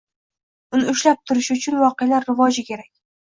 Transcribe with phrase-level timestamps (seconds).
[0.77, 2.91] Uni ushlab turishi uchun voqealar rivoji kerak.